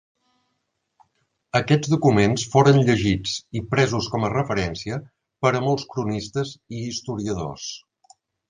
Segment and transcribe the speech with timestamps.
[1.59, 4.99] Aquests documents foren llegits i presos com a referència
[5.45, 7.71] per a molts cronistes i historiadors.